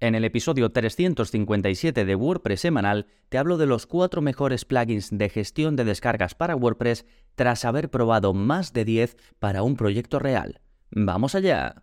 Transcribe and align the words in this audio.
En 0.00 0.14
el 0.14 0.24
episodio 0.24 0.70
357 0.70 2.04
de 2.04 2.14
WordPress 2.14 2.60
semanal 2.60 3.08
te 3.28 3.36
hablo 3.36 3.58
de 3.58 3.66
los 3.66 3.86
cuatro 3.86 4.22
mejores 4.22 4.64
plugins 4.64 5.08
de 5.10 5.28
gestión 5.28 5.74
de 5.74 5.82
descargas 5.82 6.36
para 6.36 6.54
WordPress 6.54 7.04
tras 7.34 7.64
haber 7.64 7.90
probado 7.90 8.32
más 8.32 8.72
de 8.72 8.84
10 8.84 9.16
para 9.40 9.64
un 9.64 9.74
proyecto 9.74 10.20
real. 10.20 10.60
¡Vamos 10.92 11.34
allá! 11.34 11.82